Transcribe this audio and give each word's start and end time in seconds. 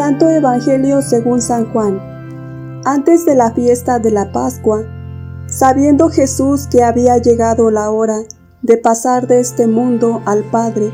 Santo 0.00 0.30
Evangelio 0.30 1.02
según 1.02 1.42
San 1.42 1.70
Juan. 1.74 2.00
Antes 2.86 3.26
de 3.26 3.34
la 3.34 3.52
fiesta 3.52 3.98
de 3.98 4.10
la 4.10 4.32
Pascua, 4.32 4.82
sabiendo 5.46 6.08
Jesús 6.08 6.66
que 6.68 6.82
había 6.82 7.18
llegado 7.18 7.70
la 7.70 7.90
hora 7.90 8.20
de 8.62 8.78
pasar 8.78 9.26
de 9.26 9.40
este 9.40 9.66
mundo 9.66 10.22
al 10.24 10.42
Padre, 10.44 10.90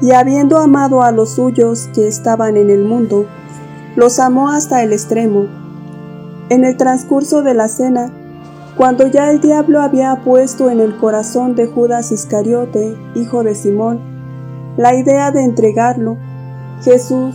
y 0.00 0.12
habiendo 0.12 0.56
amado 0.56 1.02
a 1.02 1.12
los 1.12 1.34
suyos 1.34 1.90
que 1.92 2.08
estaban 2.08 2.56
en 2.56 2.70
el 2.70 2.82
mundo, 2.82 3.26
los 3.94 4.18
amó 4.18 4.48
hasta 4.48 4.82
el 4.82 4.94
extremo. 4.94 5.44
En 6.48 6.64
el 6.64 6.78
transcurso 6.78 7.42
de 7.42 7.52
la 7.52 7.68
cena, 7.68 8.10
cuando 8.74 9.06
ya 9.06 9.30
el 9.30 9.42
diablo 9.42 9.82
había 9.82 10.22
puesto 10.24 10.70
en 10.70 10.80
el 10.80 10.96
corazón 10.96 11.56
de 11.56 11.66
Judas 11.66 12.10
Iscariote, 12.10 12.96
hijo 13.14 13.44
de 13.44 13.54
Simón, 13.54 14.00
la 14.78 14.94
idea 14.94 15.30
de 15.30 15.44
entregarlo, 15.44 16.16
Jesús, 16.82 17.34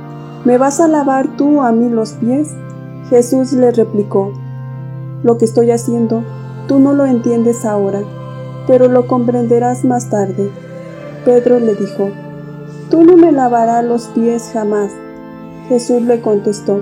¿me 0.45 0.57
vas 0.57 0.79
a 0.79 0.87
lavar 0.87 1.35
tú 1.37 1.61
a 1.61 1.71
mí 1.71 1.89
los 1.89 2.13
pies? 2.13 2.49
Jesús 3.09 3.53
le 3.53 3.71
replicó, 3.71 4.33
Lo 5.23 5.37
que 5.37 5.45
estoy 5.45 5.71
haciendo, 5.71 6.23
tú 6.67 6.79
no 6.79 6.93
lo 6.93 7.05
entiendes 7.05 7.65
ahora, 7.65 8.01
pero 8.67 8.87
lo 8.87 9.07
comprenderás 9.07 9.83
más 9.83 10.09
tarde. 10.09 10.51
Pedro 11.25 11.59
le 11.59 11.75
dijo, 11.75 12.09
Tú 12.89 13.03
no 13.03 13.17
me 13.17 13.31
lavarás 13.31 13.83
los 13.85 14.07
pies 14.07 14.49
jamás. 14.53 14.91
Jesús 15.67 16.01
le 16.01 16.21
contestó, 16.21 16.81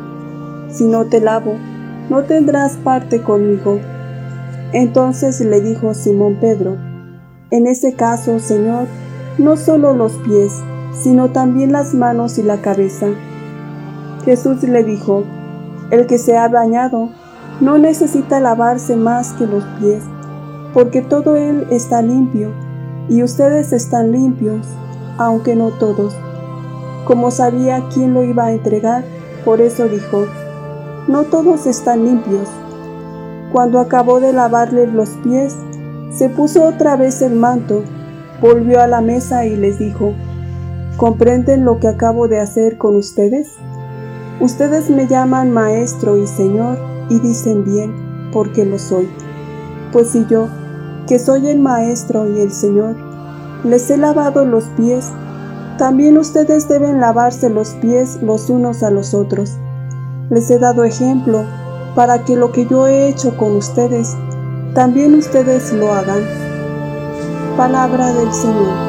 Si 0.69 0.85
no 0.85 1.05
te 1.05 1.19
lavo, 1.19 1.55
no 2.09 2.23
tendrás 2.23 2.77
parte 2.77 3.21
conmigo. 3.21 3.79
Entonces 4.73 5.41
le 5.41 5.61
dijo 5.61 5.93
Simón 5.93 6.37
Pedro, 6.39 6.77
en 7.51 7.65
ese 7.65 7.95
caso, 7.95 8.39
Señor, 8.39 8.85
no 9.39 9.57
solo 9.57 9.93
los 9.93 10.13
pies, 10.13 10.53
sino 10.93 11.29
también 11.29 11.71
las 11.71 11.95
manos 11.95 12.37
y 12.37 12.43
la 12.43 12.61
cabeza. 12.61 13.07
Jesús 14.25 14.63
le 14.63 14.83
dijo, 14.83 15.23
el 15.91 16.07
que 16.07 16.17
se 16.17 16.37
ha 16.37 16.47
bañado 16.47 17.09
no 17.61 17.77
necesita 17.77 18.39
lavarse 18.39 18.95
más 18.95 19.33
que 19.33 19.47
los 19.47 19.63
pies, 19.79 20.03
porque 20.73 21.01
todo 21.01 21.35
él 21.35 21.67
está 21.71 22.01
limpio, 22.01 22.51
y 23.09 23.23
ustedes 23.23 23.73
están 23.73 24.11
limpios, 24.11 24.67
aunque 25.17 25.55
no 25.55 25.71
todos. 25.71 26.15
Como 27.05 27.31
sabía 27.31 27.83
quién 27.93 28.13
lo 28.13 28.23
iba 28.23 28.45
a 28.45 28.51
entregar, 28.51 29.03
por 29.43 29.61
eso 29.61 29.87
dijo, 29.87 30.25
no 31.07 31.23
todos 31.23 31.65
están 31.65 32.05
limpios. 32.05 32.47
Cuando 33.51 33.79
acabó 33.79 34.19
de 34.19 34.31
lavarle 34.31 34.85
los 34.85 35.09
pies, 35.23 35.55
se 36.11 36.29
puso 36.29 36.65
otra 36.65 36.95
vez 36.95 37.21
el 37.21 37.33
manto, 37.33 37.83
volvió 38.41 38.79
a 38.81 38.87
la 38.87 39.01
mesa 39.01 39.45
y 39.45 39.55
les 39.55 39.79
dijo, 39.79 40.13
¿comprenden 40.97 41.65
lo 41.65 41.79
que 41.79 41.87
acabo 41.87 42.27
de 42.27 42.39
hacer 42.39 42.77
con 42.77 42.95
ustedes? 42.95 43.55
Ustedes 44.41 44.89
me 44.89 45.07
llaman 45.07 45.51
maestro 45.51 46.17
y 46.17 46.25
señor 46.25 46.77
y 47.09 47.19
dicen 47.19 47.65
bien, 47.65 48.29
porque 48.31 48.65
lo 48.65 48.79
soy. 48.79 49.09
Pues 49.91 50.09
si 50.09 50.25
yo, 50.27 50.47
que 51.07 51.19
soy 51.19 51.49
el 51.49 51.59
maestro 51.59 52.29
y 52.29 52.39
el 52.39 52.51
señor, 52.51 52.95
les 53.63 53.89
he 53.89 53.97
lavado 53.97 54.45
los 54.45 54.65
pies, 54.77 55.11
también 55.77 56.17
ustedes 56.17 56.67
deben 56.69 56.99
lavarse 56.99 57.49
los 57.49 57.69
pies 57.81 58.19
los 58.21 58.49
unos 58.49 58.83
a 58.83 58.91
los 58.91 59.13
otros. 59.13 59.57
Les 60.29 60.49
he 60.51 60.59
dado 60.59 60.83
ejemplo 60.83 61.43
para 61.95 62.23
que 62.23 62.35
lo 62.35 62.51
que 62.51 62.65
yo 62.65 62.87
he 62.87 63.09
hecho 63.09 63.35
con 63.35 63.55
ustedes 63.55 64.15
también 64.73 65.15
ustedes 65.15 65.73
lo 65.73 65.91
hagan. 65.91 66.23
Palabra 67.57 68.13
del 68.13 68.31
Señor. 68.31 68.88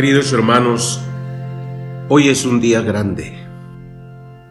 Queridos 0.00 0.32
hermanos, 0.32 0.98
hoy 2.08 2.28
es 2.28 2.46
un 2.46 2.58
día 2.58 2.80
grande, 2.80 3.34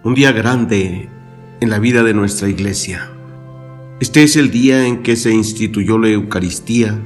un 0.03 0.13
día 0.13 0.31
grande 0.31 1.09
en 1.59 1.69
la 1.71 1.79
vida 1.79 2.03
de 2.03 2.13
nuestra 2.13 2.49
iglesia. 2.49 3.09
Este 3.99 4.21
es 4.21 4.35
el 4.35 4.51
día 4.51 4.85
en 4.85 5.01
que 5.01 5.15
se 5.15 5.33
instituyó 5.33 5.97
la 5.97 6.09
Eucaristía, 6.09 6.99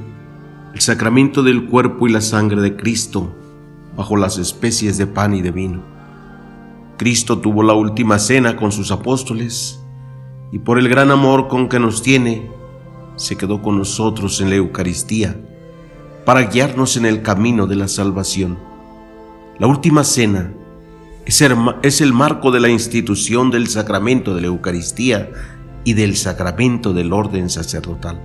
el 0.73 0.81
sacramento 0.81 1.41
del 1.41 1.67
cuerpo 1.67 2.05
y 2.05 2.11
la 2.11 2.19
sangre 2.19 2.61
de 2.61 2.75
Cristo, 2.75 3.33
bajo 3.95 4.17
las 4.17 4.37
especies 4.37 4.97
de 4.97 5.07
pan 5.07 5.33
y 5.35 5.41
de 5.41 5.51
vino. 5.51 5.81
Cristo 6.97 7.39
tuvo 7.39 7.63
la 7.63 7.75
última 7.75 8.19
cena 8.19 8.57
con 8.57 8.73
sus 8.73 8.91
apóstoles 8.91 9.79
y 10.51 10.59
por 10.59 10.79
el 10.79 10.89
gran 10.89 11.11
amor 11.11 11.47
con 11.47 11.69
que 11.69 11.79
nos 11.79 12.03
tiene, 12.03 12.51
se 13.15 13.37
quedó 13.37 13.61
con 13.61 13.77
nosotros 13.77 14.41
en 14.41 14.49
la 14.49 14.57
Eucaristía 14.57 15.33
para 16.25 16.43
guiarnos 16.43 16.97
en 16.97 17.05
el 17.05 17.21
camino 17.21 17.67
de 17.67 17.75
la 17.75 17.87
salvación. 17.87 18.57
La 19.59 19.67
última 19.67 20.03
cena 20.03 20.53
es 21.25 22.01
el 22.01 22.13
marco 22.13 22.51
de 22.51 22.59
la 22.59 22.69
institución 22.69 23.51
del 23.51 23.67
sacramento 23.67 24.35
de 24.35 24.41
la 24.41 24.47
Eucaristía 24.47 25.29
y 25.83 25.93
del 25.93 26.15
sacramento 26.15 26.93
del 26.93 27.13
orden 27.13 27.49
sacerdotal. 27.49 28.21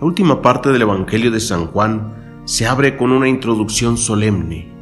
La 0.00 0.06
última 0.06 0.42
parte 0.42 0.70
del 0.70 0.82
Evangelio 0.82 1.30
de 1.30 1.40
San 1.40 1.66
Juan 1.66 2.42
se 2.44 2.66
abre 2.66 2.96
con 2.96 3.12
una 3.12 3.28
introducción 3.28 3.96
solemne. 3.96 4.72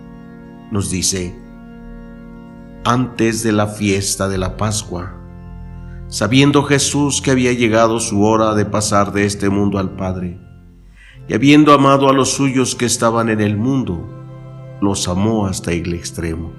Nos 0.70 0.90
dice, 0.90 1.36
antes 2.84 3.42
de 3.42 3.52
la 3.52 3.66
fiesta 3.66 4.28
de 4.28 4.38
la 4.38 4.56
Pascua, 4.56 5.16
sabiendo 6.08 6.62
Jesús 6.62 7.20
que 7.20 7.30
había 7.30 7.52
llegado 7.52 8.00
su 8.00 8.22
hora 8.24 8.54
de 8.54 8.64
pasar 8.64 9.12
de 9.12 9.24
este 9.24 9.50
mundo 9.50 9.78
al 9.78 9.90
Padre, 9.90 10.38
y 11.30 11.34
habiendo 11.34 11.72
amado 11.72 12.08
a 12.08 12.12
los 12.12 12.32
suyos 12.32 12.74
que 12.74 12.86
estaban 12.86 13.28
en 13.28 13.40
el 13.40 13.56
mundo, 13.56 14.04
los 14.80 15.06
amó 15.06 15.46
hasta 15.46 15.70
el 15.70 15.94
extremo. 15.94 16.50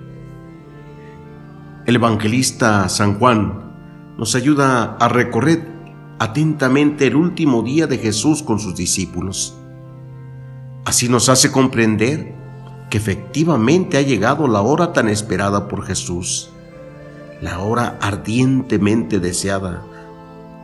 El 1.86 1.96
evangelista 1.96 2.88
San 2.88 3.20
Juan 3.20 4.14
nos 4.18 4.34
ayuda 4.34 4.96
a 4.96 5.10
recorrer 5.10 5.68
atentamente 6.20 7.08
el 7.08 7.18
último 7.18 7.64
día 7.64 7.86
de 7.86 7.98
Jesús 7.98 8.44
con 8.44 8.60
sus 8.60 8.74
discípulos. 8.74 9.58
Así 10.86 11.10
nos 11.10 11.28
hace 11.28 11.52
comprender 11.52 12.34
que 12.90 12.98
efectivamente 12.98 13.98
ha 13.98 14.02
llegado 14.04 14.48
la 14.48 14.62
hora 14.62 14.94
tan 14.94 15.10
esperada 15.10 15.68
por 15.68 15.84
Jesús, 15.84 16.50
la 17.42 17.60
hora 17.60 17.98
ardientemente 18.00 19.20
deseada, 19.20 19.84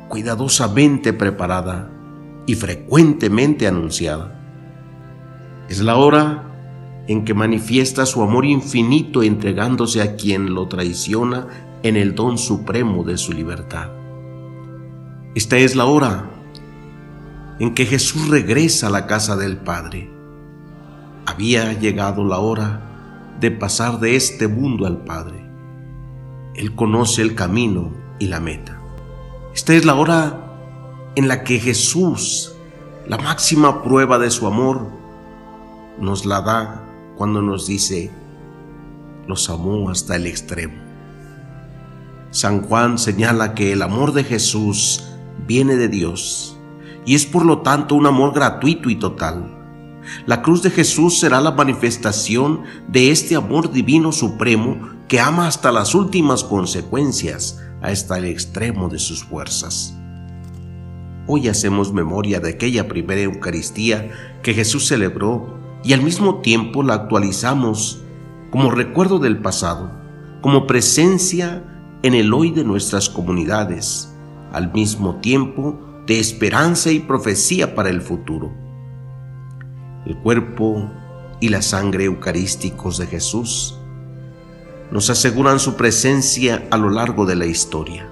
cuidadosamente 0.07 1.11
preparada 1.11 1.91
y 2.47 2.55
frecuentemente 2.55 3.67
anunciada. 3.67 4.33
Es 5.69 5.79
la 5.81 5.97
hora 5.97 7.03
en 7.07 7.23
que 7.23 7.35
manifiesta 7.35 8.07
su 8.07 8.23
amor 8.23 8.45
infinito 8.45 9.21
entregándose 9.21 10.01
a 10.01 10.15
quien 10.15 10.55
lo 10.55 10.67
traiciona 10.67 11.47
en 11.83 11.95
el 11.95 12.15
don 12.15 12.39
supremo 12.39 13.03
de 13.03 13.17
su 13.19 13.33
libertad. 13.33 13.91
Esta 15.35 15.57
es 15.57 15.75
la 15.75 15.85
hora 15.85 16.31
en 17.59 17.75
que 17.75 17.85
Jesús 17.85 18.29
regresa 18.29 18.87
a 18.87 18.89
la 18.89 19.05
casa 19.05 19.35
del 19.35 19.57
Padre 19.57 20.17
había 21.27 21.73
llegado 21.73 22.23
la 22.23 22.39
hora 22.39 22.81
de 23.39 23.51
pasar 23.51 23.99
de 23.99 24.15
este 24.15 24.47
mundo 24.47 24.87
al 24.87 25.03
Padre. 25.03 25.45
Él 26.55 26.73
conoce 26.73 27.21
el 27.21 27.35
camino 27.35 27.91
y 28.17 28.27
la 28.27 28.39
meta. 28.39 28.81
Esta 29.53 29.73
es 29.73 29.83
la 29.83 29.95
hora 29.95 30.46
en 31.17 31.27
la 31.27 31.43
que 31.43 31.59
Jesús, 31.59 32.53
la 33.07 33.17
máxima 33.17 33.81
prueba 33.81 34.19
de 34.19 34.29
su 34.29 34.45
amor, 34.45 34.87
nos 35.99 36.27
la 36.27 36.41
da 36.41 36.83
cuando 37.17 37.41
nos 37.41 37.65
dice, 37.65 38.11
los 39.25 39.49
amó 39.49 39.89
hasta 39.89 40.15
el 40.15 40.27
extremo. 40.27 40.75
San 42.29 42.61
Juan 42.61 42.99
señala 42.99 43.55
que 43.55 43.73
el 43.73 43.81
amor 43.81 44.13
de 44.13 44.25
Jesús 44.25 45.05
viene 45.47 45.75
de 45.75 45.87
Dios 45.87 46.55
y 47.03 47.15
es 47.15 47.25
por 47.25 47.45
lo 47.45 47.63
tanto 47.63 47.95
un 47.95 48.05
amor 48.05 48.31
gratuito 48.35 48.91
y 48.91 48.95
total. 48.95 49.57
La 50.27 50.43
cruz 50.43 50.61
de 50.61 50.69
Jesús 50.69 51.19
será 51.19 51.41
la 51.41 51.49
manifestación 51.49 52.61
de 52.89 53.09
este 53.09 53.35
amor 53.35 53.71
divino 53.71 54.11
supremo 54.11 54.77
que 55.07 55.19
ama 55.19 55.47
hasta 55.47 55.71
las 55.71 55.95
últimas 55.95 56.43
consecuencias, 56.43 57.59
hasta 57.81 58.19
el 58.19 58.25
extremo 58.25 58.87
de 58.87 58.99
sus 58.99 59.23
fuerzas. 59.23 59.96
Hoy 61.29 61.49
hacemos 61.49 61.91
memoria 61.91 62.39
de 62.39 62.51
aquella 62.51 62.87
primera 62.87 63.19
Eucaristía 63.19 64.09
que 64.41 64.53
Jesús 64.53 64.87
celebró 64.87 65.57
y 65.83 65.91
al 65.91 66.01
mismo 66.01 66.39
tiempo 66.39 66.83
la 66.83 66.93
actualizamos 66.93 68.01
como 68.49 68.71
recuerdo 68.71 69.19
del 69.19 69.37
pasado, 69.37 69.91
como 70.41 70.65
presencia 70.67 71.63
en 72.01 72.13
el 72.13 72.33
hoy 72.33 72.51
de 72.51 72.63
nuestras 72.63 73.09
comunidades, 73.09 74.13
al 74.53 74.71
mismo 74.71 75.17
tiempo 75.17 75.77
de 76.07 76.17
esperanza 76.17 76.91
y 76.91 76.99
profecía 76.99 77.75
para 77.75 77.89
el 77.89 78.01
futuro. 78.01 78.53
El 80.05 80.17
cuerpo 80.19 80.89
y 81.41 81.49
la 81.49 81.61
sangre 81.61 82.05
eucarísticos 82.05 82.97
de 82.97 83.07
Jesús 83.07 83.77
nos 84.91 85.09
aseguran 85.09 85.59
su 85.59 85.75
presencia 85.75 86.65
a 86.71 86.77
lo 86.77 86.89
largo 86.89 87.25
de 87.25 87.35
la 87.35 87.45
historia. 87.45 88.09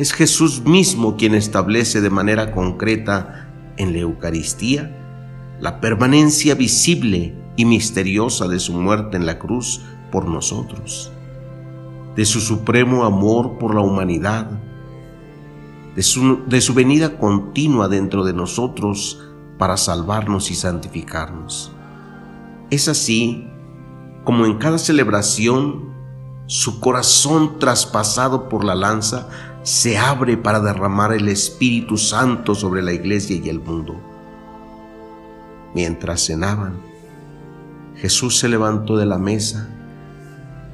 Es 0.00 0.14
Jesús 0.14 0.62
mismo 0.64 1.18
quien 1.18 1.34
establece 1.34 2.00
de 2.00 2.08
manera 2.08 2.52
concreta 2.52 3.50
en 3.76 3.92
la 3.92 3.98
Eucaristía 3.98 4.96
la 5.60 5.78
permanencia 5.82 6.54
visible 6.54 7.34
y 7.56 7.66
misteriosa 7.66 8.48
de 8.48 8.60
su 8.60 8.72
muerte 8.72 9.18
en 9.18 9.26
la 9.26 9.38
cruz 9.38 9.82
por 10.10 10.26
nosotros, 10.26 11.12
de 12.16 12.24
su 12.24 12.40
supremo 12.40 13.04
amor 13.04 13.58
por 13.58 13.74
la 13.74 13.82
humanidad, 13.82 14.50
de 15.94 16.02
su, 16.02 16.46
de 16.46 16.62
su 16.62 16.72
venida 16.72 17.18
continua 17.18 17.86
dentro 17.86 18.24
de 18.24 18.32
nosotros 18.32 19.20
para 19.58 19.76
salvarnos 19.76 20.50
y 20.50 20.54
santificarnos. 20.54 21.74
Es 22.70 22.88
así 22.88 23.50
como 24.24 24.46
en 24.46 24.56
cada 24.56 24.78
celebración 24.78 25.89
su 26.50 26.80
corazón 26.80 27.60
traspasado 27.60 28.48
por 28.48 28.64
la 28.64 28.74
lanza 28.74 29.28
se 29.62 29.96
abre 29.96 30.36
para 30.36 30.58
derramar 30.58 31.12
el 31.12 31.28
Espíritu 31.28 31.96
Santo 31.96 32.56
sobre 32.56 32.82
la 32.82 32.92
iglesia 32.92 33.36
y 33.36 33.48
el 33.48 33.60
mundo. 33.60 33.94
Mientras 35.76 36.26
cenaban, 36.26 36.74
Jesús 37.94 38.36
se 38.36 38.48
levantó 38.48 38.96
de 38.96 39.06
la 39.06 39.16
mesa 39.16 39.68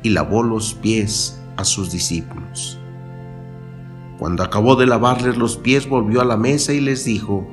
y 0.03 0.09
lavó 0.09 0.43
los 0.43 0.73
pies 0.73 1.39
a 1.59 1.65
sus 1.67 1.93
discípulos. 1.93 2.79
Cuando 4.19 4.45
acabó 4.45 4.77
de 4.77 4.87
lavarles 4.87 5.37
los 5.37 5.59
pies, 5.59 5.87
volvió 5.87 6.23
a 6.23 6.25
la 6.25 6.39
mesa 6.39 6.73
y 6.73 6.81
les 6.81 7.05
dijo, 7.05 7.47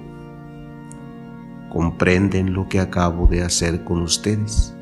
¿comprenden 1.69 2.53
lo 2.53 2.69
que 2.69 2.79
acabo 2.79 3.27
de 3.27 3.43
hacer 3.43 3.83
con 3.83 4.01
ustedes? 4.01 4.73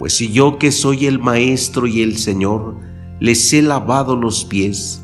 Pues 0.00 0.14
si 0.14 0.32
yo 0.32 0.58
que 0.58 0.72
soy 0.72 1.04
el 1.04 1.18
Maestro 1.18 1.86
y 1.86 2.00
el 2.00 2.16
Señor, 2.16 2.74
les 3.20 3.52
he 3.52 3.60
lavado 3.60 4.16
los 4.16 4.46
pies, 4.46 5.02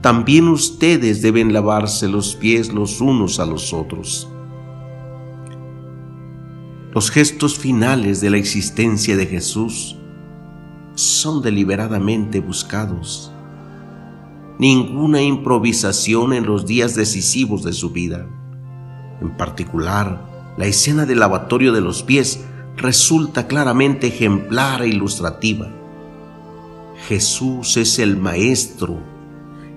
también 0.00 0.46
ustedes 0.46 1.22
deben 1.22 1.52
lavarse 1.52 2.06
los 2.06 2.36
pies 2.36 2.72
los 2.72 3.00
unos 3.00 3.40
a 3.40 3.46
los 3.46 3.72
otros. 3.72 4.28
Los 6.94 7.10
gestos 7.10 7.58
finales 7.58 8.20
de 8.20 8.30
la 8.30 8.36
existencia 8.36 9.16
de 9.16 9.26
Jesús 9.26 9.96
son 10.94 11.42
deliberadamente 11.42 12.38
buscados. 12.38 13.32
Ninguna 14.60 15.20
improvisación 15.20 16.32
en 16.32 16.46
los 16.46 16.64
días 16.64 16.94
decisivos 16.94 17.64
de 17.64 17.72
su 17.72 17.90
vida. 17.90 18.28
En 19.20 19.36
particular, 19.36 20.54
la 20.56 20.66
escena 20.66 21.06
del 21.06 21.18
lavatorio 21.18 21.72
de 21.72 21.80
los 21.80 22.04
pies 22.04 22.44
resulta 22.78 23.46
claramente 23.46 24.06
ejemplar 24.06 24.82
e 24.82 24.88
ilustrativa. 24.88 25.68
Jesús 27.06 27.76
es 27.76 27.98
el 27.98 28.16
Maestro 28.16 28.98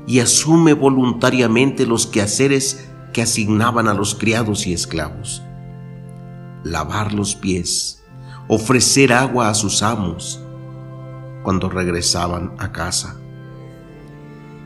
y 0.07 0.19
asume 0.19 0.73
voluntariamente 0.73 1.85
los 1.85 2.07
quehaceres 2.07 2.87
que 3.13 3.21
asignaban 3.21 3.87
a 3.87 3.93
los 3.93 4.15
criados 4.15 4.65
y 4.65 4.73
esclavos 4.73 5.43
lavar 6.63 7.13
los 7.13 7.35
pies, 7.35 8.03
ofrecer 8.47 9.13
agua 9.13 9.49
a 9.49 9.53
sus 9.53 9.81
amos 9.81 10.41
cuando 11.43 11.69
regresaban 11.69 12.53
a 12.57 12.71
casa. 12.71 13.17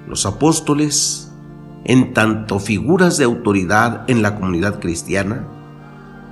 Los 0.08 0.26
apóstoles, 0.26 1.32
en 1.86 2.14
tanto 2.14 2.60
figuras 2.60 3.18
de 3.18 3.24
autoridad 3.24 4.10
en 4.10 4.22
la 4.22 4.36
comunidad 4.36 4.80
cristiana, 4.80 5.48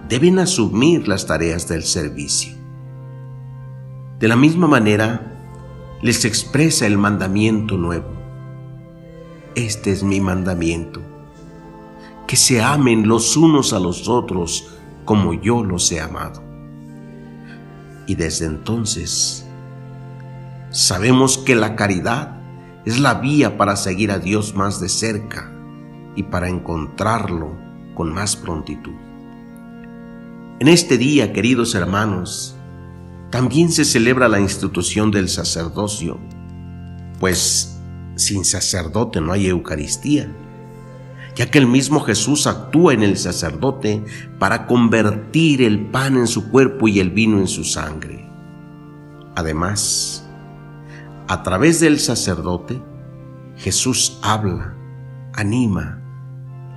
deben 0.07 0.39
asumir 0.39 1.07
las 1.07 1.25
tareas 1.25 1.67
del 1.67 1.83
servicio. 1.83 2.53
De 4.19 4.27
la 4.27 4.35
misma 4.35 4.67
manera, 4.67 5.33
les 6.01 6.25
expresa 6.25 6.85
el 6.85 6.97
mandamiento 6.97 7.77
nuevo. 7.77 8.11
Este 9.55 9.91
es 9.91 10.03
mi 10.03 10.19
mandamiento, 10.19 11.01
que 12.27 12.35
se 12.35 12.61
amen 12.61 13.07
los 13.07 13.37
unos 13.37 13.73
a 13.73 13.79
los 13.79 14.07
otros 14.07 14.77
como 15.05 15.33
yo 15.33 15.63
los 15.63 15.91
he 15.91 16.01
amado. 16.01 16.41
Y 18.07 18.15
desde 18.15 18.45
entonces 18.45 19.45
sabemos 20.71 21.37
que 21.37 21.55
la 21.55 21.75
caridad 21.75 22.41
es 22.85 22.99
la 22.99 23.15
vía 23.15 23.57
para 23.57 23.75
seguir 23.75 24.11
a 24.11 24.19
Dios 24.19 24.55
más 24.55 24.81
de 24.81 24.89
cerca 24.89 25.51
y 26.15 26.23
para 26.23 26.49
encontrarlo 26.49 27.55
con 27.95 28.13
más 28.13 28.35
prontitud. 28.35 29.02
En 30.63 30.69
este 30.69 30.97
día, 30.97 31.33
queridos 31.33 31.75
hermanos, 31.75 32.55
también 33.31 33.69
se 33.69 33.83
celebra 33.83 34.29
la 34.29 34.39
institución 34.39 35.11
del 35.11 35.27
sacerdocio, 35.27 36.17
pues 37.19 37.81
sin 38.15 38.45
sacerdote 38.45 39.19
no 39.19 39.33
hay 39.33 39.47
Eucaristía 39.47 40.33
ya 41.35 41.51
que 41.51 41.57
el 41.57 41.67
mismo 41.67 41.99
Jesús 41.99 42.47
actúa 42.47 42.93
en 42.93 43.03
el 43.03 43.17
sacerdote 43.17 44.05
para 44.39 44.65
convertir 44.65 45.61
el 45.63 45.87
pan 45.87 46.15
en 46.15 46.27
su 46.27 46.49
cuerpo 46.49 46.87
y 46.87 47.01
el 47.01 47.09
vino 47.09 47.39
en 47.39 47.49
su 47.49 47.65
sangre. 47.65 48.25
Además, 49.35 50.25
a 51.27 51.43
través 51.43 51.81
del 51.81 51.99
sacerdote, 51.99 52.81
Jesús 53.57 54.17
habla, 54.21 54.77
anima, 55.33 56.01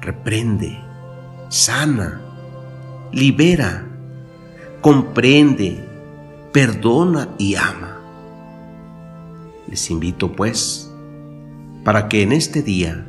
reprende, 0.00 0.76
sana, 1.50 2.25
libera, 3.12 3.86
comprende, 4.80 5.84
perdona 6.52 7.28
y 7.38 7.54
ama. 7.54 8.00
Les 9.68 9.90
invito 9.90 10.32
pues 10.32 10.92
para 11.84 12.08
que 12.08 12.22
en 12.22 12.32
este 12.32 12.62
día 12.62 13.06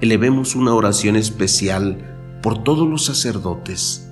elevemos 0.00 0.54
una 0.54 0.74
oración 0.74 1.16
especial 1.16 2.38
por 2.42 2.62
todos 2.62 2.88
los 2.88 3.04
sacerdotes, 3.04 4.08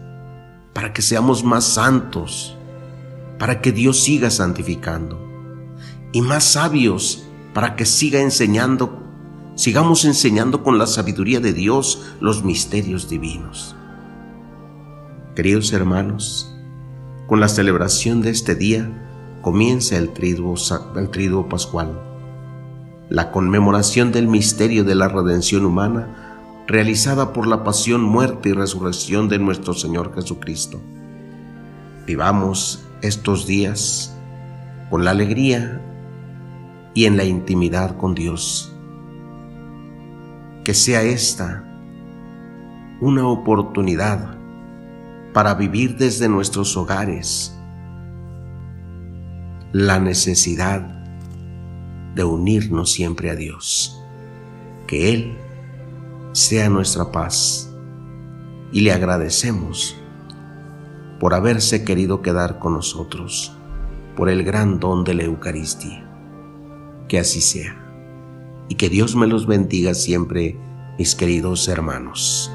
para 0.72 0.92
que 0.92 1.02
seamos 1.02 1.44
más 1.44 1.64
santos, 1.64 2.56
para 3.38 3.60
que 3.60 3.72
Dios 3.72 4.02
siga 4.02 4.30
santificando, 4.30 5.20
y 6.12 6.20
más 6.20 6.44
sabios, 6.44 7.26
para 7.54 7.76
que 7.76 7.84
siga 7.84 8.20
enseñando, 8.20 9.02
sigamos 9.54 10.04
enseñando 10.04 10.62
con 10.62 10.78
la 10.78 10.86
sabiduría 10.86 11.40
de 11.40 11.52
Dios 11.52 12.14
los 12.20 12.44
misterios 12.44 13.08
divinos. 13.08 13.76
Queridos 15.34 15.72
hermanos, 15.72 16.54
con 17.26 17.40
la 17.40 17.48
celebración 17.48 18.20
de 18.20 18.28
este 18.28 18.54
día 18.54 18.90
comienza 19.40 19.96
el 19.96 20.10
triduo, 20.10 21.48
pascual 21.48 21.98
la 23.08 23.30
conmemoración 23.30 24.12
del 24.12 24.28
misterio 24.28 24.84
de 24.84 24.94
la 24.94 25.08
redención 25.08 25.64
humana 25.64 26.64
realizada 26.66 27.32
por 27.32 27.46
la 27.46 27.64
pasión, 27.64 28.02
muerte 28.02 28.50
y 28.50 28.52
resurrección 28.52 29.30
de 29.30 29.38
nuestro 29.38 29.72
Señor 29.72 30.14
Jesucristo. 30.14 30.80
Vivamos 32.06 32.84
estos 33.00 33.46
días 33.46 34.14
con 34.90 35.04
la 35.04 35.12
alegría 35.12 35.80
y 36.92 37.06
en 37.06 37.16
la 37.16 37.24
intimidad 37.24 37.96
con 37.96 38.14
Dios. 38.14 38.74
Que 40.62 40.74
sea 40.74 41.02
esta 41.02 41.64
una 43.00 43.26
oportunidad 43.26 44.41
para 45.32 45.54
vivir 45.54 45.96
desde 45.96 46.28
nuestros 46.28 46.76
hogares 46.76 47.56
la 49.72 49.98
necesidad 49.98 50.80
de 52.14 52.24
unirnos 52.24 52.92
siempre 52.92 53.30
a 53.30 53.36
Dios. 53.36 53.98
Que 54.86 55.14
Él 55.14 55.38
sea 56.32 56.68
nuestra 56.68 57.10
paz 57.10 57.74
y 58.72 58.80
le 58.80 58.92
agradecemos 58.92 59.96
por 61.20 61.34
haberse 61.34 61.84
querido 61.84 62.20
quedar 62.20 62.58
con 62.58 62.74
nosotros, 62.74 63.56
por 64.16 64.28
el 64.28 64.42
gran 64.44 64.80
don 64.80 65.04
de 65.04 65.14
la 65.14 65.22
Eucaristía. 65.22 66.08
Que 67.08 67.18
así 67.18 67.40
sea 67.40 67.82
y 68.72 68.74
que 68.74 68.88
Dios 68.88 69.16
me 69.16 69.26
los 69.26 69.46
bendiga 69.46 69.92
siempre, 69.92 70.56
mis 70.98 71.14
queridos 71.14 71.68
hermanos. 71.68 72.50